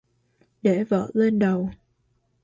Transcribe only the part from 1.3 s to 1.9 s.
đầu